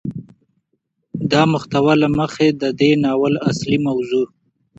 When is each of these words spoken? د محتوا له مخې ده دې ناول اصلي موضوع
د 1.29 1.31
محتوا 1.51 1.93
له 2.01 2.07
مخې 2.17 2.47
ده 2.59 2.69
دې 2.79 2.91
ناول 3.03 3.33
اصلي 3.49 3.77
موضوع 3.87 4.25